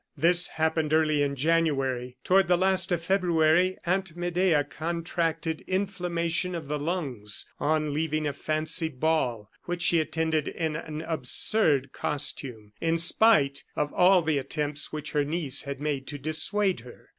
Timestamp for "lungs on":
6.79-7.93